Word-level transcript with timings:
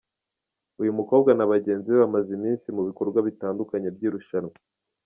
Uyu 0.81 0.95
mukobwa 0.99 1.29
na 1.33 1.47
bagenzi 1.51 1.87
be 1.89 1.97
bamaze 2.03 2.29
iminsi 2.37 2.67
mu 2.75 2.81
bikorwa 2.89 3.19
bitandukanye 3.27 3.87
by’irushanwa. 3.95 4.55